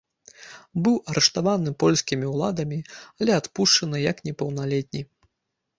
Быў 0.87 0.95
арыштаваны 1.13 1.69
польскімі 1.83 2.25
ўладамі, 2.33 2.79
але 3.21 3.31
адпушчаны 3.41 3.97
як 4.11 4.17
непаўналетні. 4.31 5.01